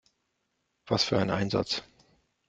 [0.87, 1.83] Was für ein Einsatz!